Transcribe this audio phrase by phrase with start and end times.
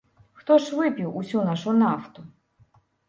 [0.37, 2.19] Хто ж выпіў усю нашу нафту?